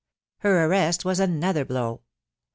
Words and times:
Her 0.39 0.65
arrest 0.65 1.05
was 1.05 1.19
another 1.19 1.63
blow.. 1.63 2.01